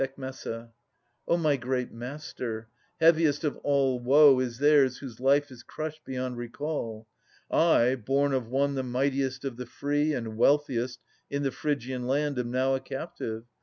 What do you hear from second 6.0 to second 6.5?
beyond